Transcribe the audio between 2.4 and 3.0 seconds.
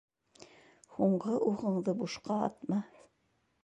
атма.